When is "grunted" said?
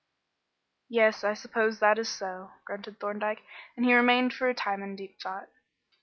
2.65-2.99